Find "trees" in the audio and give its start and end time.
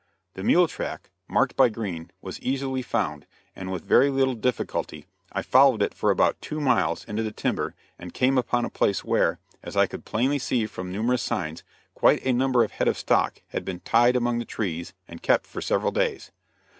14.45-14.93